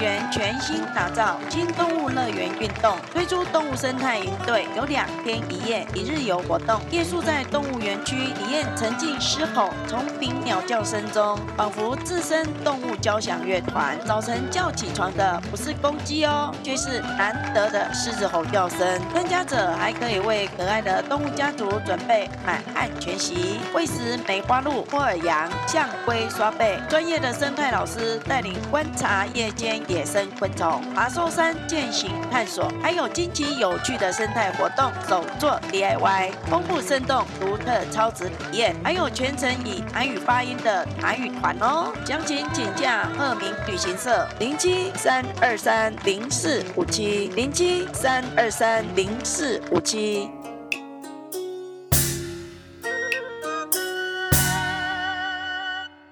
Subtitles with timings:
[0.00, 6.80] 园全新打造新动物乐园运动，推出动物生态营队，有两天一夜一日游活动。
[6.90, 13.98] 夜宿在动物园区，体验沉浸狮吼、虫鸣鸟叫声中，仿佛置身动物交响乐团。
[14.06, 18.78] 早晨叫起床的不是公鸡哦，却是难得的狮子吼叫声。
[19.12, 26.80] 参加者还可以为可爱的动物家族准备满汉全席，喂食梅花鹿、波尔羊、象龟刷背。
[26.88, 29.10] 专业的生态老师带领观察。
[29.34, 41.92] 夜间野生昆虫，爬寿山健行探索，还有惊奇有趣的生态活动，手作 DIY，丰富生动，独特超值体验，还有全程以韩语发音的韩语团哦。
[42.06, 50.30] 详情请假鹤鸣旅行社零七三二三零四五七零七三二三零四五七。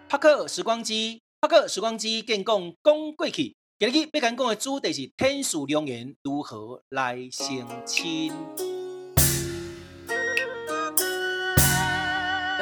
[0.08, 1.22] 帕克时光机。
[1.40, 3.54] 帕克时光机，建讲讲过去。
[3.80, 8.32] 今日要讲的主题是天赐良缘如何来成亲。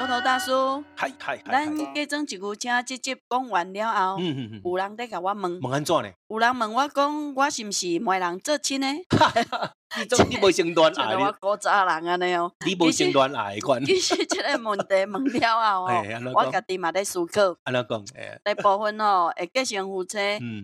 [0.06, 1.66] 油头大叔，嗨嗨嗨！
[1.66, 6.08] 咱加装一句请直接讲完了后，嗯嗯嗯，有人在甲我问，问安怎呢？
[6.28, 8.86] 有人问我讲，我是不是媒人做亲呢？
[9.98, 12.52] 你总你无性恋爱， 我古早人安尼哦。
[12.64, 13.82] 你无性恋爱款。
[13.84, 17.56] 其实这个问题问了后哦，我家己嘛在思考。
[17.64, 18.04] 安怎讲？
[18.44, 20.16] 大部分哦，会结成夫妻，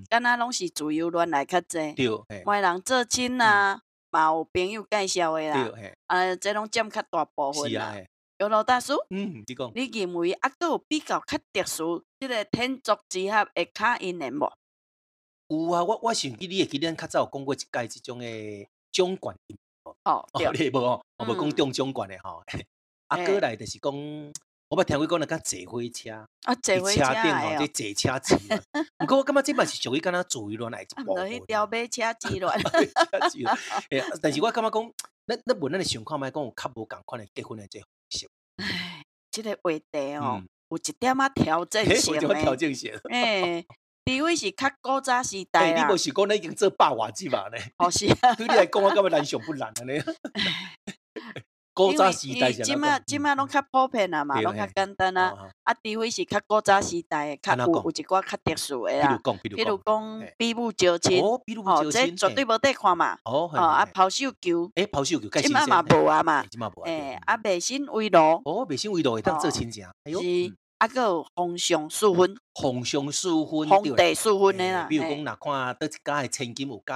[0.09, 1.95] 敢若拢是自由恋爱较济。
[1.95, 2.09] 对。
[2.47, 3.81] 媒人做亲啊，
[4.13, 5.69] 嘛有朋友介绍的啦。
[5.75, 5.95] 对。
[6.07, 7.95] 呃，这拢占较大部分啦。
[8.43, 8.95] 油头大叔。
[9.11, 9.73] 嗯，你讲。
[9.75, 14.51] 你认为啊，阁有比较较特殊，这个天作之合会较因缘无？
[15.49, 18.69] 有啊，我我想起你会记得咱较早有讲过一届这种诶。
[18.93, 19.35] 中管
[20.05, 22.43] 哦，对，你无哦，我无讲中中管的吼。
[23.09, 23.91] 阿哥来就是讲，
[24.69, 26.11] 我捌听过讲那个坐火车，
[26.43, 28.37] 啊，坐火车哦，这坐车子。
[28.99, 31.27] 不过我感觉这嘛是属于敢若自由恋爱一 部分。
[31.27, 32.51] 就是吊马车之恋。
[33.89, 34.93] 诶，但是我感觉讲，
[35.27, 38.29] 那那问咱的情况，咪讲有较无共款的结婚的这方式。
[38.57, 42.43] 唉，这个话题哦，有一点仔调整 性诶。
[42.43, 42.93] 调整性。
[43.11, 43.67] 诶。
[44.05, 47.57] 除非是较古早时代啦，你无是讲咱已经做百外之嘛呢？
[47.79, 49.95] 哦是啊， 对你来讲我感觉难上不难的呢。
[51.75, 55.35] 古早时代，即马即马拢较普遍啊嘛，拢较简单啊。
[55.65, 59.19] 啊，除非是较古早时代，较有有一寡较特殊的啊。
[59.43, 61.41] 比如讲，比武招亲，哦，
[61.91, 63.17] 这绝对无得看嘛。
[63.25, 66.45] 哦，啊，抛绣球，诶，抛绣球，即马嘛无啊嘛。
[66.85, 69.85] 诶，啊，卖身为奴，哦，卖身为奴会当做亲情。
[70.05, 70.55] 是。
[70.79, 74.87] 啊，阁有 皇上赐婚，皇上赐婚，皇帝赐婚的啦。
[74.91, 76.93] 比如讲，若看倒一家的千金有介，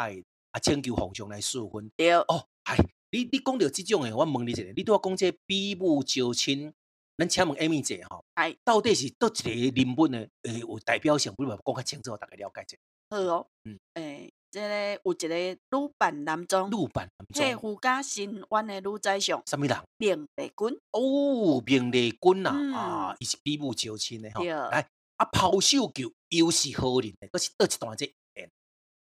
[0.50, 1.88] 啊，请求皇上来赐婚。
[1.96, 2.12] 对。
[2.12, 2.76] 哦，哎，
[3.10, 6.72] 你你讲到即种诶，我问你一下，你对我讲这比武招亲，
[7.16, 10.26] 咱请问 Amy 姐吼，哎，到底是倒一个人物呢？
[10.42, 12.76] 诶，有代表性，不如讲较清楚，大家了解者。
[13.10, 14.32] 好哦，嗯，诶。
[14.48, 15.36] 这个有一个
[15.78, 19.76] 女扮男装，女扮男装，这胡家新湾诶女宰相，什么人？
[19.98, 20.78] 明丽君。
[20.92, 24.42] 哦，明丽君呐，啊，伊是比武招亲诶吼。
[24.44, 27.28] 来，啊，抛绣球又是何人诶？
[27.32, 28.06] 这是倒一段这
[28.36, 28.50] 演，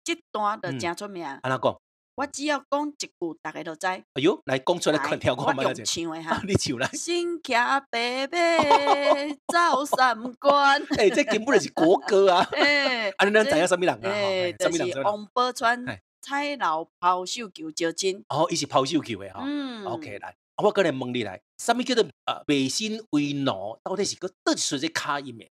[0.03, 1.23] 这段就真出名。
[1.23, 1.81] 安怎讲？
[2.15, 3.09] 我只要讲一句，
[3.41, 3.85] 大家都知。
[3.87, 6.41] 哎呦，来讲出来看跳看嘛，我用唱的 哈。
[6.47, 6.87] 你唱来。
[6.93, 7.53] 新骑
[7.91, 10.81] 白马走三关。
[10.97, 12.47] 哎，这根本就是国歌啊。
[12.55, 14.09] 哎，啊，你俩知影什么人啊？
[14.09, 15.99] 哎，就是王宝钏。
[16.21, 19.43] 彩楼抛绣球招亲，哦，伊是抛绣球的哈。
[19.45, 23.77] 嗯，OK，来，我过来问你来，什么叫做呃卖身为奴？
[23.83, 25.47] 到底是个倒出这卡音的？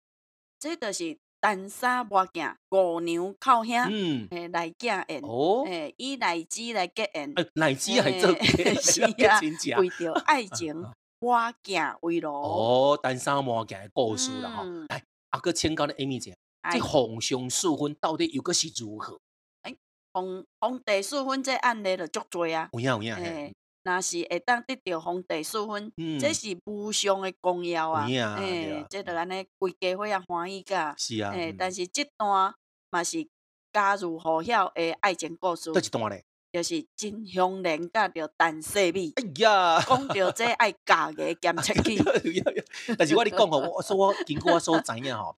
[0.61, 8.33] 这就是单衫抹镜，五娘靠兄，嗯，诶来结缘，哦，诶以乃基来结缘，诶乃基还做
[8.83, 10.75] 是啊，为着爱情
[11.21, 12.29] 抹镜为奴。
[12.33, 14.65] 哦，单衫抹镜的故事啦哈。
[14.89, 16.37] 来，阿哥请教的艾米姐，
[16.73, 19.19] 这皇上赐婚到底又个是如何？
[19.63, 19.77] 诶
[20.13, 22.69] 皇皇帝赐婚这案例就足多啊！
[22.73, 23.55] 有影有影，诶，
[23.89, 25.91] 若是会当得到皇帝赐婚，
[26.21, 28.07] 这是无上的功耀啊！
[28.07, 30.95] 诶，这就安尼规家伙也欢喜噶。
[30.99, 32.55] 是啊，诶，但是这段
[32.91, 33.27] 嘛是
[33.73, 35.73] 家喻户晓的爱情故事。
[35.73, 39.11] 这一段咧，就是真香莲甲着陈世美。
[39.17, 41.99] 哎呀，讲到这爱嫁个检测器。
[42.99, 45.35] 但是我你讲吼，我说我经过我所知影吼，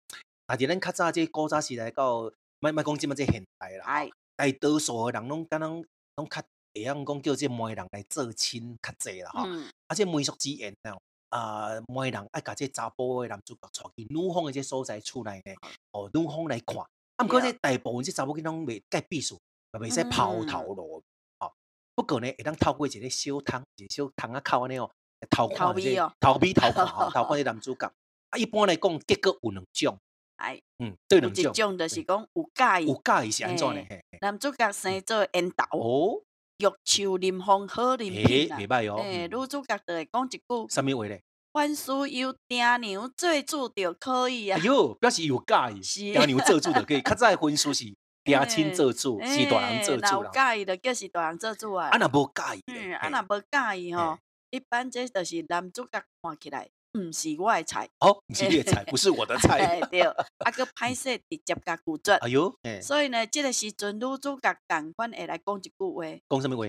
[0.47, 4.09] 但是咱较早这古早时代到，莫莫讲即么这现代啦。
[4.37, 5.85] 大多数的人拢敢拢
[6.17, 6.43] 拢较
[6.73, 9.45] 会用讲叫这媒人来做亲较济啦吼，
[9.89, 10.97] 而且媒妁之言呐，
[11.31, 15.53] 啊媒人爱甲这查甫的男主角带去女方的这所在厝内呢，
[15.93, 16.77] 哦女方来看，
[17.17, 19.39] 啊毋过这大部分这查某囡拢未盖避暑，
[19.73, 21.03] 也未使抛头露，
[21.39, 21.53] 哦，
[21.95, 24.91] 不过呢会当透过一个小窗，一个小窗仔口安尼哦，
[25.29, 27.93] 偷看这偷眯偷看吼， 偷看这男主角，
[28.31, 29.99] 啊一般来讲结果有两种。
[30.37, 33.83] 哎，嗯，对，两种，一种就是讲有介意，有介意是安怎呢？
[34.23, 36.23] 男主角生做烟斗哦，
[36.61, 38.57] 玉树临风好人品啦，
[39.01, 41.23] 哎，女主角就会讲一句，什么话咧？
[41.53, 44.59] 凡事由爹娘做主就可以啊。
[44.59, 45.81] 哎呦，表示有介意，
[46.15, 47.01] 爹娘做主就可以。
[47.03, 47.85] 较早婚事是
[48.23, 50.31] 爹亲做主，是大人做主啦。
[50.33, 51.89] 有介意的叫是大人做主啊。
[51.89, 54.19] 啊，那无介意，嗯，啊，那无介意吼，
[54.51, 56.69] 一般这就是男主角看起来。
[56.99, 59.81] 唔是我的菜，哦，唔是你的菜，不是我的菜。
[59.91, 62.13] 对，啊个歹势直接甲拒绝。
[62.15, 62.53] 哎呦，
[62.83, 66.05] 所以呢，这个时阵女主角赶快会来讲一句话。
[66.29, 66.65] 讲什么话？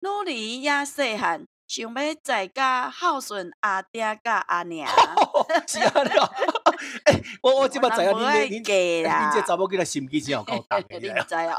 [0.00, 4.88] 努力也细汉，想要在家孝顺阿爹甲阿娘。
[5.68, 5.92] 是啊，
[7.04, 10.84] 哎，我我 即摆知影你你你这查某囡仔心机真有够重。
[10.88, 11.56] 你知啊？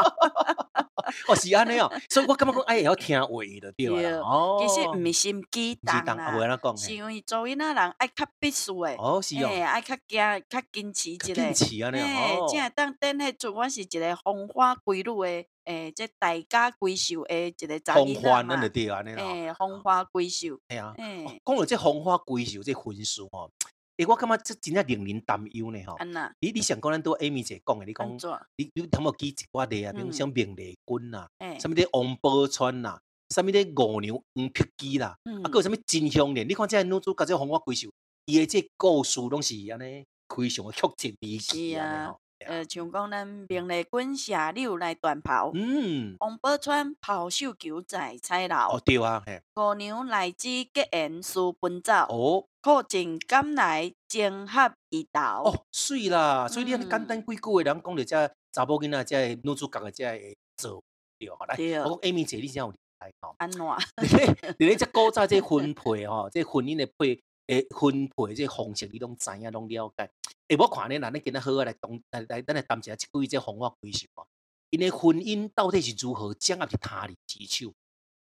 [1.27, 8.95] 哦，是安尼哦，所以我感觉讲哎，要听话的对其实毋是心机重啦，是因为做囡仔人爱较必须诶。
[8.97, 10.19] 哦，是哦，爱较惊
[10.49, 11.33] 较坚持一个。
[11.33, 12.47] 坚持安尼哦。
[12.47, 18.21] 诶，正当等迄阵，我是一个风花闺女诶，诶，即大家闺秀诶一个查囡仔嘛。
[18.21, 19.23] 风花咱就对安尼啦。
[19.23, 20.59] 诶，风花闺秀。
[20.69, 20.93] 系啊。
[20.97, 23.49] 诶，讲到这风花闺秀这婚事哦。
[23.99, 25.97] 诶，我感觉这真正令人担忧呢，吼。
[26.39, 28.07] 你你想讲咱都 Amy 姐讲的，你讲，
[28.55, 31.27] 你你头毛记一寡例啊，比如像明丽君呐，
[31.59, 32.97] 什么的王宝钏呐，
[33.35, 36.47] 什么的五娘黄碧姬啦，啊，搁有什么金香莲？
[36.47, 37.89] 你看这女主角这红花闺秀，
[38.25, 42.15] 伊的这故事拢是安尼，非常的曲折离奇啊。
[42.45, 49.23] 呃，像讲咱明丽君下柳来断袍，嗯，王宝钏抛绣球在彩楼，哦对啊，
[49.55, 52.45] 五娘来自结缘私奔走，哦。
[52.61, 55.21] 苦尽甘来，情合意投。
[55.45, 60.83] 哦，水啦，所以你安尼简单几句话，人讲着这查某囡仔，这女主角的这做
[61.17, 61.37] 对吼。
[61.45, 63.33] 来，我讲 Amy 姐，你真有厉害吼。
[63.37, 63.61] 安怎？
[64.59, 70.07] 你咧这古早这婚配吼，这婚姻的配诶分配这方式，你拢知影，拢了解。
[70.49, 74.23] 诶，我看呢，咱今日好好来讲，来来，咱来谈一下关于这风花闺秀啊。
[74.69, 77.73] 因为婚姻到底是如何掌握在他人之手？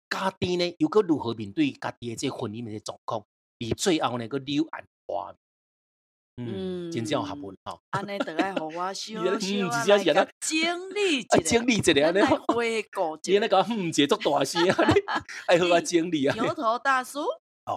[0.10, 3.25] 家己呢，又搁如何面对家己的这婚姻的状况？
[3.57, 5.36] 你最后呢个柳暗花
[6.36, 6.48] 明，
[6.88, 7.77] 嗯，真正有学问哈。
[7.89, 9.83] 安尼 得爱好我修修啊，
[10.39, 14.65] 经历啊， 经历一个呢，回顾，你那个嗯，节奏大声
[15.06, 16.33] 啊，爱好啊经历啊。
[16.36, 17.25] 牛头大叔，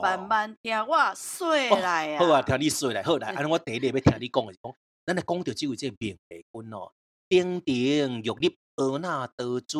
[0.01, 2.19] 慢慢听我说来啊。
[2.19, 4.75] 好啊，听你说来，好来，安尼我第一个要听你讲的是讲，
[5.05, 6.93] 咱来讲到即位这明丽君哦，
[7.29, 9.79] 亭亭玉立，婀娜多姿。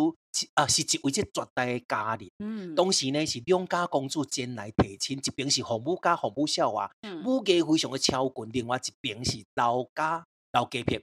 [0.55, 2.27] 啊，是一位这绝代的佳人。
[2.39, 6.91] 嗯，当时呢是两家公主前来提亲，一边是皇母家皇母笑话，
[7.23, 11.03] 母家非常的超群；另外一边是老家老家片，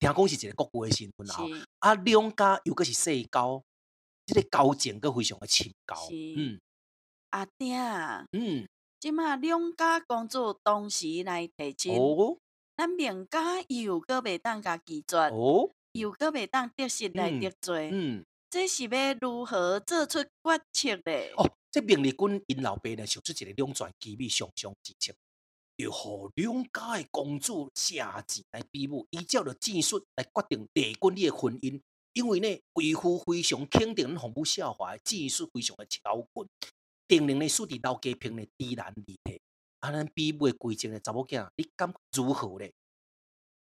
[0.00, 1.64] 听讲是一个国贵的身份啊。
[1.78, 3.62] 啊，两家又个是世交，
[4.26, 6.08] 这个交情阁非常的深厚。
[6.10, 6.58] 嗯，
[7.36, 7.76] 阿爹，
[8.32, 8.66] 嗯，
[8.98, 12.38] 即马两家公主同时来提亲，哦，
[12.74, 18.24] 咱明家又阁未当家拒绝，哦，又阁未当得势来得罪，嗯。
[18.48, 21.34] 这是要如何做出决策的？
[21.36, 25.12] 哦，这明丽君因老爸呢，想出一个两全其美上上之策，
[25.76, 31.82] 要和两家的公主下旨来比武，依照着战术来决定丽君你的婚姻。
[32.14, 36.48] 因为呢，贵妇非常肯定红母笑话的战术非常的超群，
[37.08, 39.40] 定能呢使得老家平的低难而退。
[39.80, 42.66] 啊，咱比武的规则的，查某囝，你感如何呢？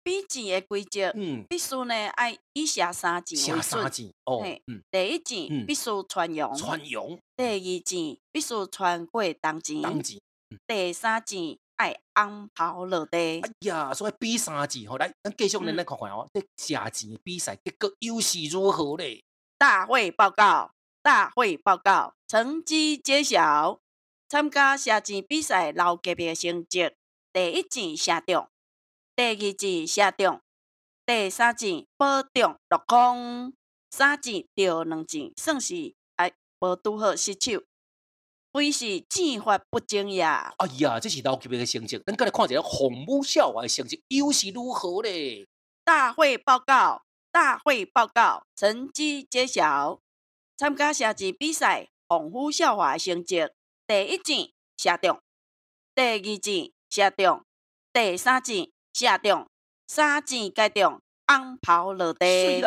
[0.03, 4.13] 比钱的规则，嗯，必须呢爱以下三战为准。
[4.25, 7.17] 哦，嗯，第一战必须传扬，传扬。
[7.37, 10.19] 第二件必须穿过当前，当前。
[10.67, 13.39] 第三件爱红袍落地。
[13.39, 19.23] 哎呀，所以比三战，好来，咱继续来来看看哦，这下战比赛结果又是如何嘞？
[19.57, 20.69] 大会报告，
[21.03, 23.81] 大会报告，成绩揭晓。
[24.29, 26.91] 参加射箭比赛老级别成绩，
[27.33, 28.47] 第一箭射中。
[29.13, 30.41] 第二箭射中，
[31.05, 33.53] 第三箭保中落空，
[33.91, 36.31] 三箭掉两箭，算是哎
[36.61, 37.61] 无拄好失手，
[38.53, 40.53] 非是箭法不精呀。
[40.57, 45.45] 哎呀，这是老级别的成绩，咱再来看一下红母校娃的成绩又是如何嘞？
[45.83, 49.99] 大会报告，大会报告，成绩揭晓。
[50.55, 53.49] 参加下战比赛，红母校华的成绩，
[53.87, 55.19] 第一箭射中，
[55.95, 57.43] 第二箭射中，
[57.91, 59.47] 第三箭射中
[59.87, 62.61] 三箭皆中，红袍落地，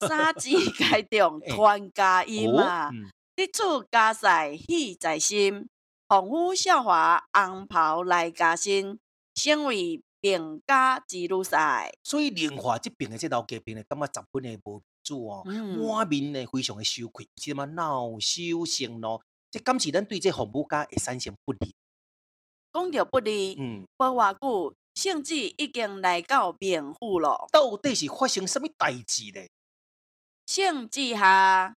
[0.00, 2.90] 三 箭皆中传佳音啊！
[3.36, 5.68] 一出加赛喜在心，
[6.08, 8.98] 丰富韶华红袍来加身，
[9.34, 11.92] 成为平家之路赛。
[12.02, 21.74] 所以莲花这边的这老家边的，感觉十分的无主哦，满面呢非常的羞愧，即嘛恼羞成怒，即敢是咱对这父母家会产生不利？
[22.72, 24.74] 讲着不利，嗯，无偌久。
[24.94, 29.40] 圣旨已经来到冥府了，到底是发生什么代志呢？
[30.46, 31.74] 圣旨下，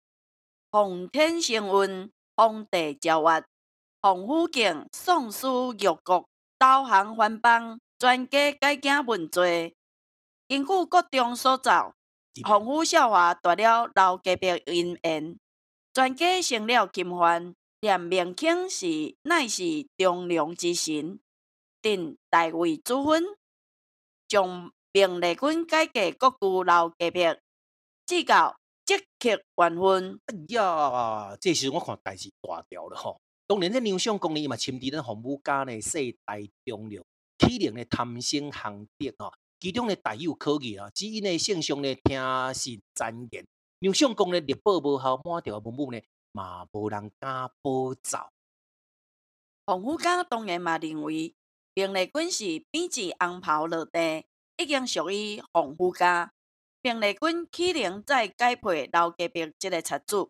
[0.72, 3.46] 奉天承运，皇帝诏曰：
[4.02, 6.28] 洪福敬宋书玉国，
[6.58, 9.76] 导航番邦，全家改行问罪。
[10.48, 11.94] 根据各中所造，
[12.42, 15.38] 丰富韶华夺了老家伯姻缘，
[15.94, 21.20] 全家成了钦犯，连明卿是乃是忠良之臣。
[21.82, 23.24] 定大位主分，
[24.28, 27.38] 将明丽君改嫁国舅老家伯，
[28.06, 30.20] 至到即刻完婚。
[30.28, 33.20] 哎呀，这时我看代志大条了吼。
[33.46, 37.04] 当年这梁相公呢，伊嘛亲弟咱红母家呢，世代忠良，
[37.38, 40.90] 体能呢贪生行德哦，其中呢大有可疑啊。
[40.94, 42.20] 只因呢圣上呢听
[42.54, 43.48] 信谗言，
[43.80, 46.02] 梁相公呢力保无效，满条文武呢
[46.34, 48.18] 嘛无人敢保走。
[49.66, 51.34] 红母家当然嘛认为。
[51.76, 54.26] 明丽君是编织红袍落地，
[54.58, 56.32] 已经属于丰富家。
[56.84, 60.30] 明丽君岂能再改配老家平这个贼子？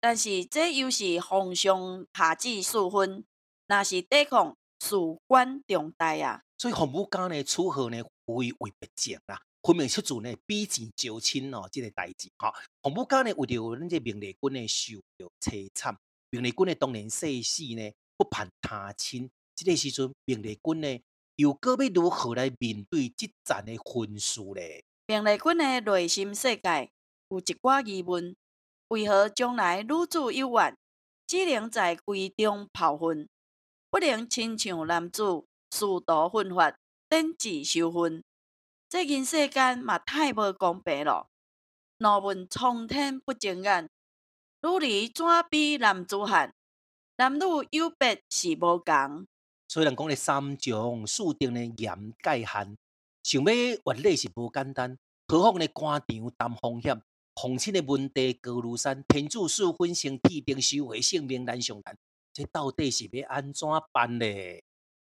[0.00, 3.22] 但是这又是皇上下旨赐婚，
[3.66, 4.96] 那是抵抗事
[5.28, 6.42] 关重大啊！
[6.58, 8.02] 所以丰富家呢，处好呢，
[8.34, 12.52] 为为不正啦，分明出自呢比肩招亲哦，这个代志哈。
[12.82, 15.96] 丰富家呢，为了咱这明丽君呢，受到凄惨，
[16.30, 19.30] 明丽君呢，当年逝世呢，不盼他亲。
[19.54, 21.00] 这个时阵，明丽君呢，
[21.36, 24.60] 又个要如何来面对这战的婚事呢？
[25.06, 26.90] 明丽君的内心世界
[27.28, 28.34] 有一寡疑问：
[28.88, 30.76] 为何将来女子有缘，
[31.26, 33.28] 只能在闺中泡婚，
[33.90, 35.22] 不能亲像男子
[35.70, 36.76] 殊途奋发，
[37.12, 38.24] 登记收婚？
[38.88, 41.28] 这人世间嘛，太无公平了。
[41.98, 43.90] 若问苍天不正眼，
[44.62, 46.54] 女儿怎比男子汉？
[47.18, 47.42] 男女
[47.72, 49.26] 有别是无共。
[49.68, 52.78] 虽然讲咧三从四德呢严界限，
[53.22, 54.96] 想要越礼是无简单。
[55.28, 56.98] 何况呢官场担风险，
[57.34, 61.94] 皇亲的问题高如山，天子赐婚生铁定收回性命难上难，
[62.32, 64.24] 这到底是要安怎办呢？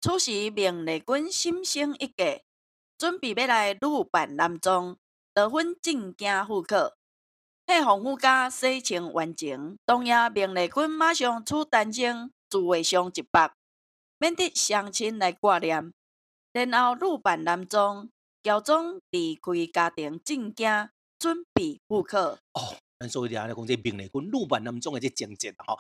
[0.04, 2.42] 此时明丽君心生一计，
[2.98, 3.80] 准备要来女
[4.12, 4.98] 扮男装，
[5.34, 6.98] 得分进京赴考。
[7.66, 13.54] 喺丰富家洗清完成，当夜明丽君马上出丹青，自画上一百。
[14.18, 15.94] 免得乡亲来挂念，
[16.52, 18.10] 然后女扮男装，
[18.44, 22.20] 乔装离开家庭进京，准备赴考。
[22.20, 25.80] 哦，咱所以讲咧，讲这明丽君女扮男装的这情节吼，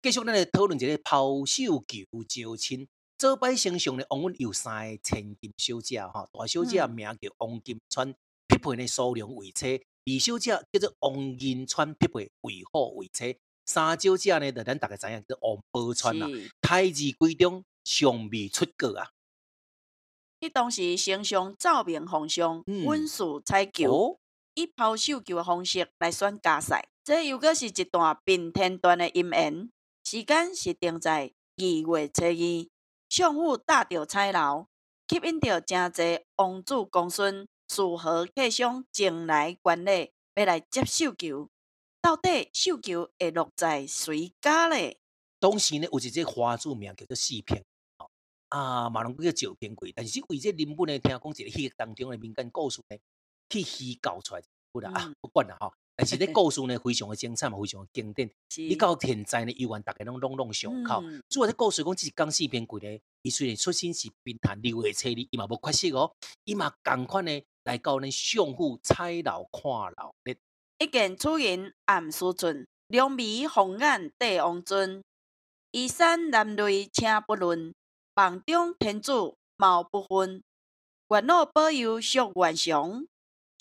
[0.00, 2.88] 继续咱来讨论一个抛绣球招亲。
[3.16, 8.12] 做摆先上呢，王允有三个千金小姐哈，大小姐名叫王金川，
[8.48, 13.38] 匹配呢苏良为妻；二小姐叫做王银川，匹配魏虎为妻。
[13.66, 16.26] 三小姐呢，就咱大家知影叫王宝川啦。
[16.60, 19.10] 太子闺中尚未出阁啊！
[20.40, 24.18] 迄当时丞相奏明皇上，温书采球，
[24.54, 26.82] 以抛绣球的方式来选家婿。
[27.02, 29.70] 这又搁是一段并天段的姻缘。
[30.02, 32.66] 时间是定在二月初二，
[33.16, 34.66] 相府搭着彩楼，
[35.06, 41.48] 吸引着真侪王子公孙、书豪客商前来观礼，要来接绣球。
[42.02, 44.96] 到底绣球会落在谁家呢？
[45.38, 47.64] 当时呢，有一个花主名叫做四片，
[48.48, 52.96] 啊，马龙叫赵平贵，但是为这林本呢，听讲一个戏当中的民间故事呢，
[53.48, 54.42] 去虚构出来，
[54.72, 55.72] 不啦、嗯、啊，不管啦哈。
[55.96, 58.28] 但是这故事呢，非常的精彩嘛，非常的经典。
[58.56, 61.02] 你到现在呢，依然大家拢拢拢上口。
[61.28, 66.12] 主要咧故事讲，只是讲四片贵呢，伊虽然出身是平潭六月初二，伊嘛无缺席哦，
[66.44, 70.14] 伊嘛同款呢，来到咱相府彩楼看楼。
[70.78, 75.02] 一见此人暗思忖，两眉红眼帝王尊，
[75.70, 77.72] 衣衫褴褛请不论，
[78.16, 79.12] 房中天子
[79.56, 80.42] 貌不分。
[81.10, 83.06] 愿老保佑祝愿祥，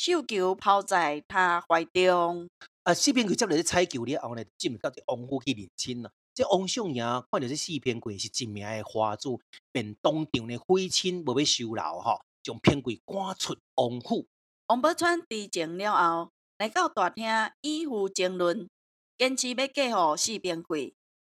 [0.05, 2.49] 绣球抛在他怀中。
[2.83, 6.11] 啊，四片贵接来咧采球了后呢，进入到这王府去认亲了。
[6.33, 9.39] 这王相爷看到这四片贵是一名的花主，
[9.71, 14.27] 便当场呢悔亲无要收留哈，将片贵赶出王府。
[14.67, 16.31] 王宝钏知情了后。
[16.57, 17.25] 来到大厅，
[17.61, 18.69] 以父争论，
[19.17, 20.93] 坚持要嫁予四平贵。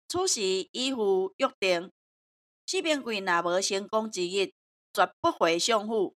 [0.08, 0.42] 此时
[0.72, 1.92] 以父约定，
[2.66, 4.52] 四平贵若无成功之日，
[4.92, 6.15] 绝不回相府，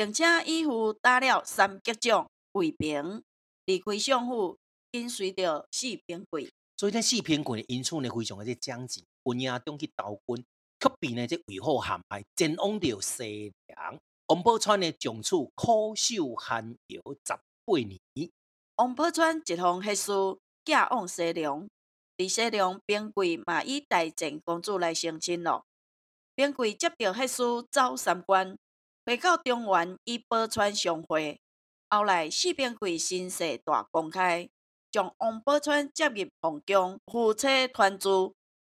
[0.00, 3.22] 并且依附打了三级奖卫兵
[3.66, 4.56] 离开相府，
[4.90, 6.50] 跟随着四平贵。
[6.78, 10.42] 所以呢，四平贵的因此呢，非常的这将军，军营中去投军，
[10.80, 13.98] 却被呢这为祸陷害，前往着西凉。
[14.28, 17.34] 王宝钏呢，从此苦守寒窑十
[17.66, 18.00] 八年。
[18.76, 21.68] 王宝钏一封黑书寄往西凉，
[22.16, 25.66] 在西凉平贵嘛以大前公主来成亲咯。
[26.34, 28.56] 平贵接到黑书走三关，
[29.04, 31.40] 回到中原与宝川相会。
[31.88, 34.48] 后来四边柜声势大公开。
[34.92, 38.08] 将王宝钏接入皇宫，夫妻团聚，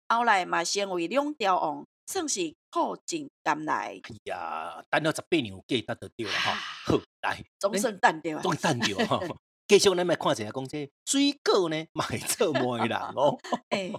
[0.10, 4.01] 后来嘛成为两条王，算是苦尽甘来。
[4.01, 6.51] 哎呀，等了十八年，有记得就对了哈。
[6.88, 9.36] 好，来，总算等到，总算等到哈。
[9.67, 13.36] 继续，咱来看一下，讲这水果呢，卖做卖人哦。
[13.69, 13.91] 哎，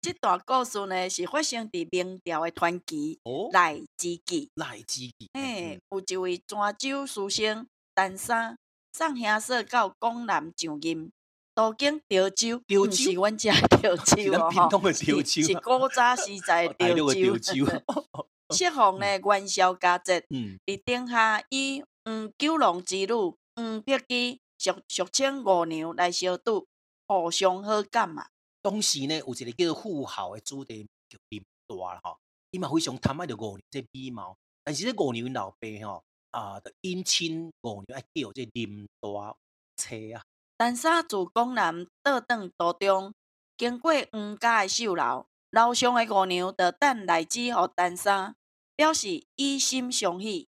[0.00, 3.18] 这段故事呢，是发生伫明朝的传奇
[3.52, 4.26] 《赖之记》。
[4.56, 8.58] 赖之记，哎，有一位泉州书生陈三，
[8.92, 11.10] 送兄说到江南上任。
[11.54, 17.64] 途经潮州，不是阮家潮州哦， 是是古早时在潮州。
[18.54, 20.20] 适逢呢元宵佳节，
[20.66, 23.06] 伫顶下以黄九龙之女
[23.54, 26.66] 黄碧姬俗俗称五娘来相拄，
[27.06, 28.26] 互相好感嘛。
[28.62, 32.18] 当时呢，有一个叫富豪的子弟叫林大啦，吼，
[32.50, 39.36] 伊嘛非常贪爱着五娘这美貌，但是这五娘老爸吼啊，就姻亲五娘爱叫这林大
[39.76, 40.24] 车啊。
[40.58, 43.14] 陈三自江南倒转途中，
[43.56, 48.34] 经过黄家的寿楼，楼上的五娘就等来旨予陈三，
[48.74, 50.48] 表示以心相许。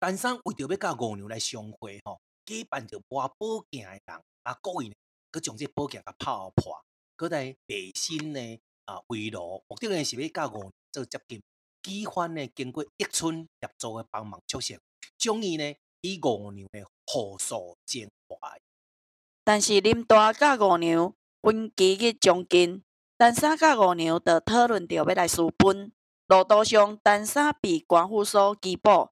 [0.00, 4.94] 陈三为着要甲五娘来相会，吼，假扮着挖宝镜的人，啊，故意呢，
[5.32, 6.84] 佮将这宝镜甲泡破，
[7.16, 11.42] 佮在背心呢啊围罗，目的呢是要甲五娘做接近。
[11.82, 14.80] 机关呢经过一村协助的帮忙出现，
[15.18, 18.58] 终于呢以五娘的护送见怀。
[19.44, 22.82] 但是林大甲五娘分期日将近，
[23.18, 25.92] 陈三甲五娘就讨论着要来私奔。
[26.26, 29.10] 路途上，陈三被官府所羁捕，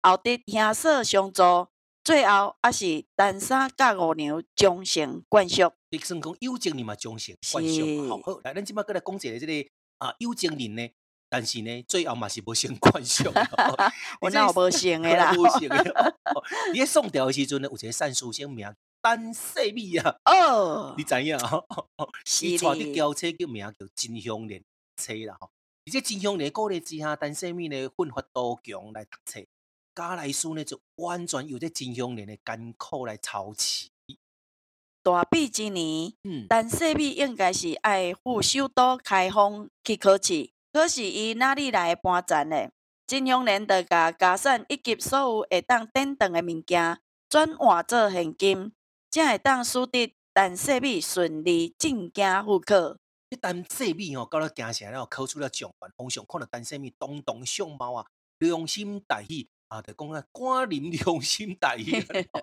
[0.00, 1.68] 后得兄嫂相助，
[2.04, 5.72] 最后还是单三甲五牛终成眷属。
[5.88, 8.08] 你算讲有情人嘛，终成眷属。
[8.10, 10.86] 好，好，来，咱今麦过来讲一个这个啊有情人呢，
[11.30, 13.32] 但是呢，最后嘛是无成眷属。
[14.20, 15.32] 我哪有无成的啦？
[15.38, 16.16] 无成的。
[16.74, 18.70] 你喺送掉的时阵呢，有一个善书生名。
[19.00, 21.38] 单世美啊，哦，你知影？
[22.40, 24.62] 伊带的轿车叫名叫金香莲
[24.96, 25.50] 车啦，吼！
[25.84, 29.40] 而且金香莲鼓励之下，陈世美呢奋发图强来读册，
[29.94, 33.88] 家内事呢就完全由这金香人的艰苦来操持。
[35.02, 42.70] 大比之年，嗯，陈世美应该是爱赴首都开封去考试，可是伊哪里来搬砖呢？
[43.06, 48.72] 金香人就甲家产以及所有会当典当的物件转换做现金。
[49.10, 52.96] 才会当使得陈世美顺利进京赴考。
[53.30, 58.06] 这陈世美哦，到了京城了，考出了状元，皇上看到陈世美堂堂相貌啊，
[58.38, 61.90] 良心大喜啊，就讲啊，官人良心大义。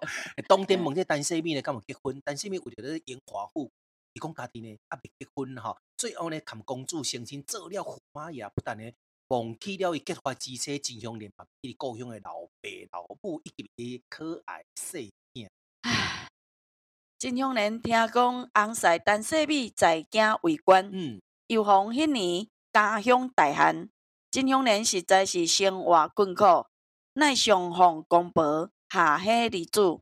[0.49, 2.21] 当天问这陈世美呢，敢有结婚？
[2.25, 3.71] 陈世美为了荣华富，
[4.11, 5.77] 伊讲家己呢，啊未结婚哈。
[5.95, 8.91] 最后呢，谈公主成亲，做了驸马爷，不但呢，
[9.29, 15.47] 忘记了伊结发之妻真香莲，把伊故乡的老爸老母以及伊可爱细囝。
[17.17, 23.89] 真香莲听讲，翁婿陈世美在京为官，嗯，又逢迄年家乡大旱，
[24.29, 26.65] 真香莲实在是生活困苦，
[27.13, 30.01] 乃上奉公婆下海离祖，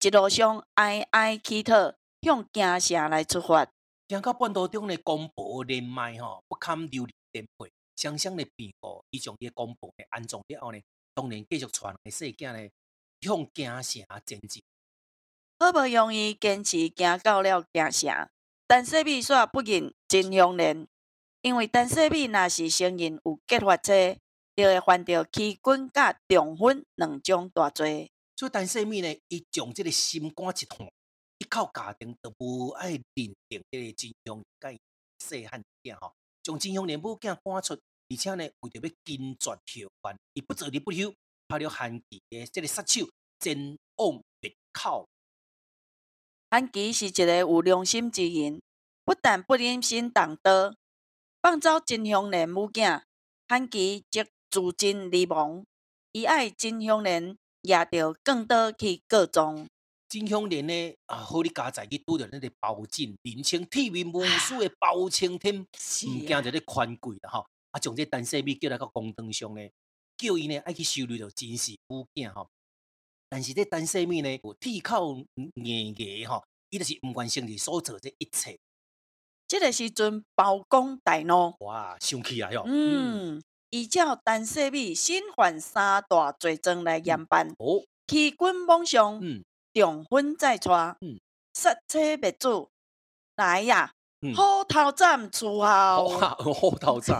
[0.00, 3.70] 一路上哀哀乞讨，向京城来出发。
[4.08, 10.80] 行到半途中的，公婆连麦吼，不堪流离颠沛，双双的病故，伊将伊公婆呢安葬了后呢，
[11.14, 12.70] 当然继续传个细囝呢
[13.20, 14.62] 向京城前进。
[15.58, 18.28] 好不容易坚持行到了京城，
[18.66, 20.88] 陈世美煞不认金香莲，
[21.42, 24.18] 因为陈世美若是承认有结发妻，
[24.58, 28.10] 就会犯着欺君甲重婚两种大罪。
[28.34, 30.90] 所以陈世美呢，伊将这个心肝一痛，
[31.38, 33.36] 一靠家庭都无爱认定
[33.70, 34.76] 这个金香莲
[35.20, 41.14] 细汉囝吼，将金香莲母囝赶出，而且呢，为着要根绝后患，伊不择日不休，
[41.46, 45.08] 拍了韩琦的这个杀手前往灭口。
[46.50, 48.60] 韩琦是一个有良心之人，
[49.04, 50.74] 不但不忍心动刀，
[51.40, 53.02] 放走金香莲母囝，
[53.48, 55.64] 韩琦则自尽而亡。
[56.12, 59.68] 伊爱金香莲也着更多去告状。
[60.08, 60.94] 金香莲呢？
[61.04, 65.66] 啊，好你家在去拄着那个包拯，人称铁面无私的包青天，唔
[66.26, 67.46] 惊着咧权贵啦吼。
[67.72, 69.60] 啊，将这陈世美叫来到公堂上呢，
[70.16, 72.48] 叫伊呢爱去收留着真实母囝吼。
[73.28, 78.58] 但是这单细米呢，有铁口硬硬吼，伊就是不关心你所做这一切。
[79.46, 82.62] 这个时阵包公大怒，哇，生气啊哟！
[82.66, 87.48] 嗯，依照单细米身犯三大罪状来严办。
[87.58, 91.20] 哦，欺君罔上，嗯，重婚再娶，嗯，
[91.54, 92.68] 杀妻灭子，
[93.36, 93.92] 来呀！
[94.34, 96.08] 虎头斩出后，
[96.52, 97.16] 虎头斩，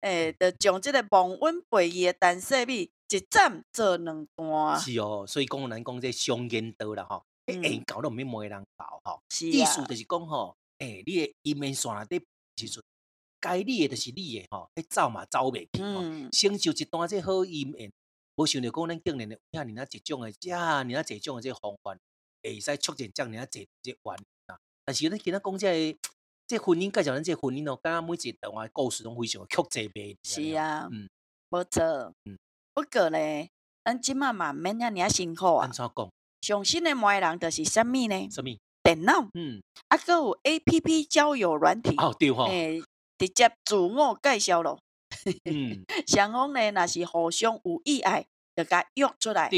[0.00, 4.80] 诶， 就将这个忘恩背义的单细米一斩做两段。
[4.80, 12.82] 是哦，所以讲咱讲这上言道啦，吼，诶，搞到免骂人搞，吼，意思就是讲吼，诶，你的姻缘线内底时阵，
[13.44, 17.92] 该你的就是你的，吼，迄走嘛走袂去，吼，成就一段这好姻缘，
[18.36, 21.94] 无想到讲咱竟然有遐尔一种的，遮尔一种的这方法，
[22.42, 24.16] 会使促进遮尔一这完。
[24.86, 25.98] 但是咱今仔讲这个，
[26.46, 30.16] 这婚姻介绍咱这婚姻哦，刚刚每一段话故事拢非常曲折别。
[30.22, 31.06] 是啊，嗯，
[31.50, 31.82] 无错，
[32.24, 32.38] 嗯，
[32.72, 33.50] 不过咧，
[33.84, 35.66] 咱即马嘛免遐尔辛苦啊。
[35.66, 36.10] 安怎讲？
[36.40, 38.30] 上新的媒人就是啥物呢？
[38.30, 38.56] 啥物？
[38.82, 39.28] 电脑。
[39.34, 39.62] 嗯。
[39.88, 41.94] 啊，搁有 A P P 交友软体。
[41.96, 42.44] 哦，对吼。
[42.46, 42.82] 诶，
[43.18, 44.78] 直接自我介绍咯。
[45.44, 45.84] 嗯。
[46.06, 49.50] 双方呢，若是互相有意爱，就甲约出来。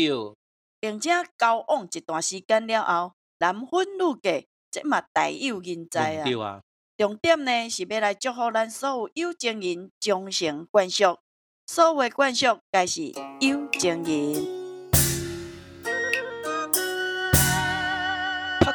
[0.79, 4.47] 并且交往一段时间了后，男婚女嫁。
[4.69, 6.61] 这嘛大有人在啊！
[6.99, 11.19] 重点呢是要来祝福咱所有有情人终成眷属，
[11.66, 13.05] 所谓眷属，该是
[13.40, 14.65] 有情人。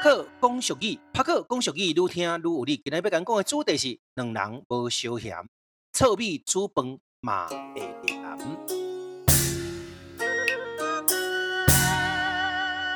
[0.03, 2.81] 克讲俗语，拍克讲俗语，愈听愈有理。
[2.83, 5.47] 今日要讲讲的主题是两人无相嫌，
[5.93, 8.19] 臭米煮饭嘛会甜。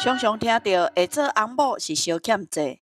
[0.01, 2.79] 常常听到会做翁某是小欠债。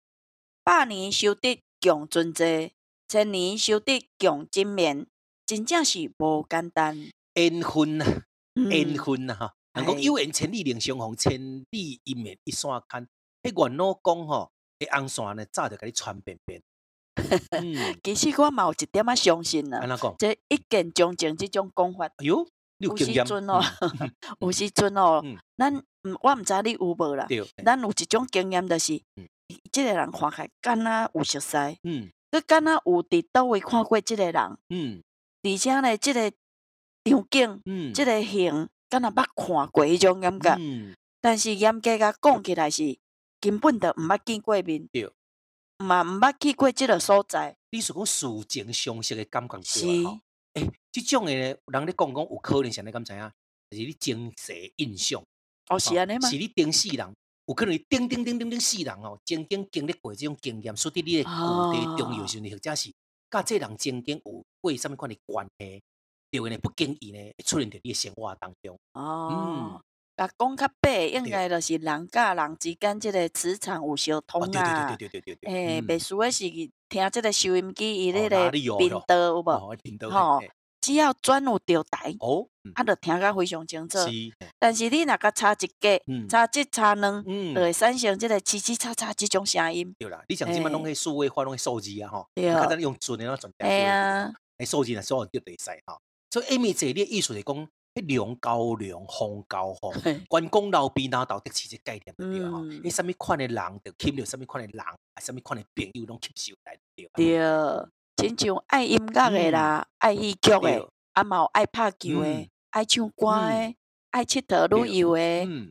[0.63, 2.71] 百年修得共存者，
[3.07, 5.05] 千年修得共枕眠，
[5.45, 6.97] 真正是无简单。
[7.35, 8.23] 缘分啊，
[8.55, 9.53] 缘分啊，哈！
[9.73, 13.07] 人讲有缘千里两相逢，千里姻缘一线牵。
[13.49, 16.61] 迄原老讲吼，迄红线呢早就甲你传遍遍。
[18.03, 19.79] 其实我嘛有一点仔相信啊。
[19.79, 20.15] 安怎讲？
[20.19, 22.05] 这一见钟情即种讲法。
[22.05, 23.61] 哎呦，有时阵哦，
[24.39, 25.23] 有时阵哦，
[25.57, 25.73] 咱
[26.21, 27.27] 我毋知你有无啦。
[27.63, 29.01] 咱有一种经验就是。
[29.71, 35.01] 这个人看起来敢若有熟悉，嗯，佮敢若有伫叨位看过即个人，嗯，
[35.41, 36.29] 而且呢，这个
[37.05, 42.97] 场景，嗯，这个形，敢若捌看过迄种感觉，嗯，但是严格甲讲起来是
[43.49, 45.09] 根本就毋捌见过面，对，
[45.77, 47.55] 嘛毋捌去过即个所在。
[47.71, 49.85] 你是讲事情相识的感觉是？
[50.53, 53.31] 诶，即种的人咧讲讲有可能啥你敢知影？
[53.69, 55.23] 就是你前世印象，
[55.69, 56.29] 哦，是安尼吗？
[56.29, 57.13] 是你顶世人。
[57.45, 62.91] 有可能你叮叮叮叮叮世人哦，曾经经历过这种经验，所以你的故地重要性，或者是
[63.31, 65.81] 甲这人曾经有过什么款的关系，
[66.29, 68.77] 就会呢不经意呢出现在你的生活当中。
[68.91, 69.81] 哦，嗯，
[70.17, 74.95] 甲讲较白，应该就是人甲人之间即个磁场有相通啦。
[74.97, 75.53] 对对对对对对。
[75.53, 76.43] 诶，别说的是
[76.89, 78.67] 听即个收音机，伊那个频
[79.07, 80.09] 道有无？
[80.09, 80.41] 吼。
[80.79, 83.97] 只要转有调台，哦，啊，就听甲非常清楚。
[83.97, 84.09] 是，
[84.57, 85.99] 但是你若甲差一格，
[86.29, 89.93] 差一差两，就会产生即个叽叽喳喳这种声音。
[89.99, 93.51] 对啦，你像即满拢系数位化，拢系数字啊，吼，对啊，用准的那种。
[93.57, 95.99] 哎呀，诶，数字呢，所有都会使哈。
[96.31, 97.69] 所以 Amy 这里意思是讲，
[98.01, 102.63] 龙交龙，凤交凤，关公老兵拿到的其实概念对吼。
[102.83, 107.09] 你什物款诶人，就吸了什物款诶人，啊什物款诶朋友，拢吸收来对。
[107.15, 107.39] 对。
[108.17, 110.83] 亲像爱音乐诶啦，爱戏剧诶，
[111.13, 113.75] 啊嘛有爱拍球诶，爱唱歌诶，
[114.09, 115.21] 爱佚佗旅游的，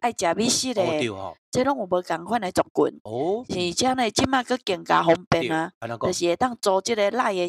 [0.01, 1.01] 爱食美食诶，
[1.51, 3.01] 即拢有无共款诶族群。
[3.03, 7.49] 哦，而且呢，即马阁更加方便啊，就是会当组即个赖的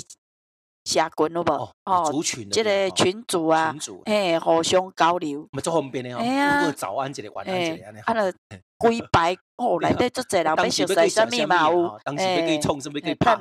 [0.88, 1.70] 社群，有无？
[1.84, 6.20] 哦，族群，这个群主啊，嘿，互相交流，咪足方便的哦。
[6.20, 8.32] 哎呀，早安一个，晚安一个，安尼。
[8.80, 12.24] 规排哦， 内底足侪人要熟悉啥物嘛有，诶，等下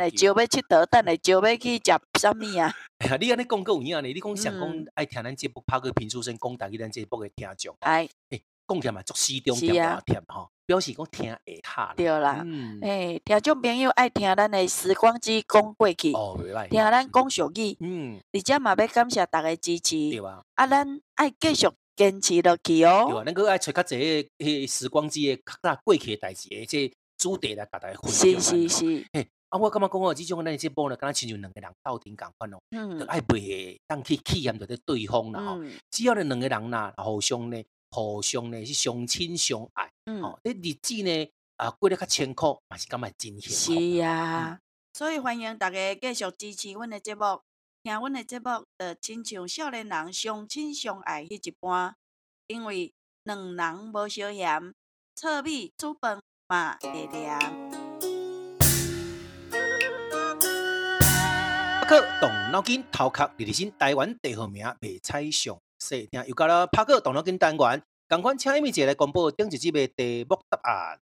[0.08, 2.72] 招要佚佗，等下招要去食啥物啊？
[2.98, 4.08] 哎呀，你安尼讲够有影呢？
[4.08, 7.76] 你讲想讲爱听咱节目，拍个评书声，讲大家咱节目的听众。
[7.80, 11.94] 哎，诶，讲起来嘛，足始终点点甜吼，表示讲听会哈。
[11.96, 12.44] 对啦，
[12.82, 16.38] 诶，听众朋友爱听咱的时光机讲过去，哦，
[16.70, 21.68] 听咱讲俗语，嗯，而且嘛要感谢大家支持，对啊，啊，咱爱继续。
[21.96, 23.06] 坚持落去哦。
[23.08, 28.38] 对啊，咱阁爱找较侪迄时光机诶，较早过去诶代志诶，即主题来甲大家分享。
[28.38, 29.06] 是是是。
[29.14, 32.58] 嘿，啊，我感觉讲哦，即种咱诶节目呢，敢若亲像两个人斗阵共款哦。
[32.72, 33.00] 嗯。
[33.06, 35.58] 爱袂当去体验着咧对方啦吼。
[35.90, 37.56] 只要咧两个人啦，互相呢，
[37.96, 39.90] 互相呢是相亲相爱。
[40.04, 40.22] 嗯。
[40.22, 43.80] 哦，这日子呢，啊过得较清苦，嘛是感觉真幸福。
[43.80, 44.60] 是啊。
[44.92, 47.40] 所以欢迎大家继续支持阮的节目。
[47.82, 51.94] 听阮的节目，呃，亲像少年人相亲相爱迄一般，
[52.48, 54.74] 因为两人无相嫌，
[55.14, 57.38] 臭米煮饭嘛会凉。
[61.80, 71.00] 帕克动脑筋，头壳日日新，台湾地号名未猜上细听，又到了拍过动脑筋单元，赶快请 Amy 姐来公布顶一集的题目答案。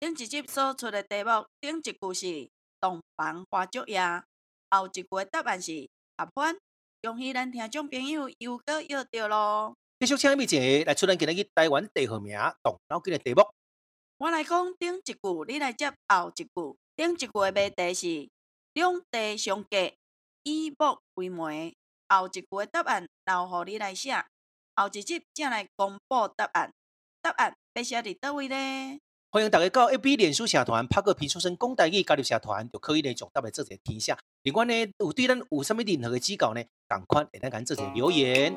[0.00, 2.50] 顶一集所出的题目，顶一句是
[2.80, 4.00] 洞房花烛夜，
[4.70, 6.56] 后一句的答案是合欢。
[7.02, 9.74] 恭喜咱听众朋友又个又对咯！
[10.00, 13.42] 继续请 Amy 姐来出咱今日台湾地号名动脑筋的题目。
[14.18, 16.48] 我来讲顶一句，你来接后一句。
[16.96, 18.30] 顶一句的谜题是
[18.74, 19.92] 两地相隔，
[20.44, 21.74] 以木为媒。
[22.12, 24.12] 后一句的答案留予你来写，
[24.76, 26.70] 后一集才来公布答案。
[27.22, 29.00] 答案要写伫叨位呢？
[29.30, 34.14] 欢迎大家到 FB 脸书社团，拍个评书声讲台语交流社团，就可以呢，将答案做一填写。
[34.42, 36.62] 另外呢，有对咱有什么任何的指教呢？
[36.86, 38.54] 赶快给咱赶做一留言。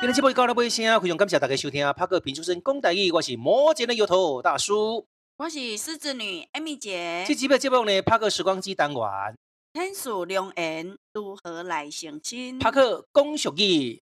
[0.00, 1.90] 今天节目到了尾声，非常感谢大家收听啊！
[1.94, 7.24] 拍个评书声讲台语，我是摩羯的油头大叔，我是狮子女 Amy 姐。
[7.26, 9.36] 这几部节目呢，拍克时光机单元，
[9.72, 12.60] 天数良缘如何来成亲？
[12.60, 14.00] 拍克讲俗语。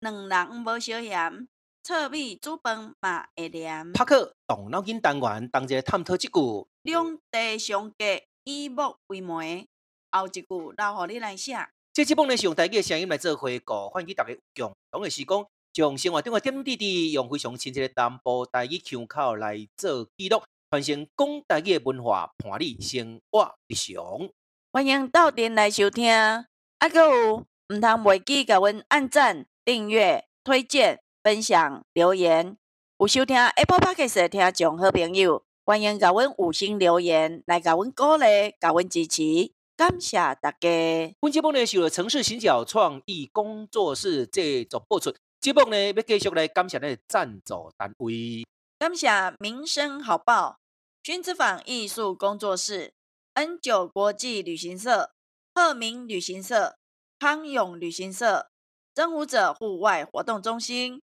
[0.00, 1.48] 两人无相嫌，
[1.82, 3.94] 糙米煮饭嘛会凉。
[3.94, 8.04] 帕克动脑筋单元，同齐探讨这句：两地相隔，
[8.44, 9.66] 以木为媒。
[10.10, 11.56] 后一句留互你来写。
[11.94, 20.42] 这几本呢是用大家的声音来做回顾，欢迎大家共同的时光，将生活中的点点滴滴用非常亲切的淡薄台语腔口来做记录，
[20.74, 24.28] 传承讲台语的文化，伴你生活日常。
[24.72, 29.46] 欢迎到店来收听，啊，阁有唔通忘记甲阮按赞。
[29.64, 32.56] 订阅、推荐、分享、留言，
[32.98, 38.26] 有收听 Apple Podcast 的听众好朋友，欢迎甲阮五星留言来甲阮鼓励、
[38.60, 41.14] 甲阮支持，感谢大家。
[41.20, 48.44] 本节目呢是由城市行脚创意工作室制作播出，节目呢要继续来感谢咱的赞助单位，
[48.78, 49.08] 感谢
[49.38, 50.58] 民生好报、
[51.04, 52.94] 君子坊艺术工作室、
[53.34, 55.12] N 九国际旅行社、
[55.54, 56.78] 鹤鸣旅行社、
[57.18, 58.48] 康永旅行社。
[58.94, 61.02] 征服者户外活动中心、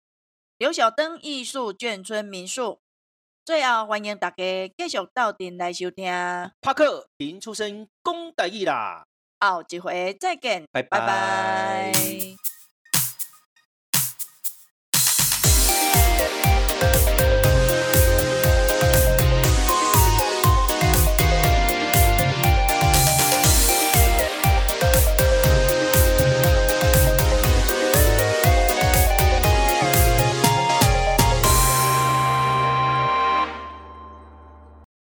[0.58, 2.80] 刘小灯艺术眷村民宿，
[3.46, 6.12] 最后欢迎大家继续到店来收听。
[6.62, 9.06] 帕克您出身讲台语啦，
[9.40, 11.00] 后一回再见，拜拜。
[11.00, 11.94] 拜拜